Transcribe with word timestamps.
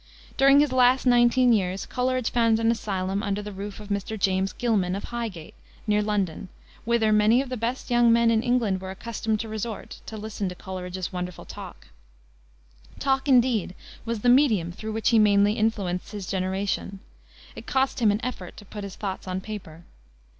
During 0.35 0.61
his 0.61 0.71
last 0.71 1.05
nineteen 1.05 1.53
years 1.53 1.85
Coleridge 1.85 2.31
found 2.31 2.59
an 2.59 2.71
asylum 2.71 3.21
under 3.21 3.43
the 3.43 3.51
roof 3.51 3.79
of 3.79 3.89
Mr. 3.89 4.17
James 4.19 4.51
Gilman, 4.51 4.95
of 4.95 5.03
Highgate, 5.03 5.53
near 5.85 6.01
London, 6.01 6.49
whither 6.85 7.11
many 7.11 7.39
of 7.39 7.49
the 7.49 7.55
best 7.55 7.91
young 7.91 8.11
men 8.11 8.31
in 8.31 8.41
England 8.41 8.81
were 8.81 8.89
accustomed 8.89 9.39
to 9.41 9.47
resort 9.47 10.01
to 10.07 10.17
listen 10.17 10.49
to 10.49 10.55
Coleridge's 10.55 11.13
wonderful 11.13 11.45
talk. 11.45 11.89
Talk, 12.97 13.27
indeed, 13.29 13.75
was 14.03 14.21
the 14.21 14.29
medium 14.29 14.71
through 14.71 14.93
which 14.93 15.09
he 15.09 15.19
mainly 15.19 15.53
influenced 15.53 16.13
his 16.13 16.25
generation. 16.25 16.99
It 17.55 17.67
cost 17.67 17.99
him 17.99 18.09
an 18.09 18.25
effort 18.25 18.57
to 18.57 18.65
put 18.65 18.83
his 18.83 18.95
thoughts 18.95 19.27
on 19.27 19.39
paper. 19.39 19.83